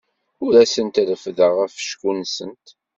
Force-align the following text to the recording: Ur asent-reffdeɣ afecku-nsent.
Ur 0.43 0.53
asent-reffdeɣ 0.63 1.55
afecku-nsent. 1.65 2.67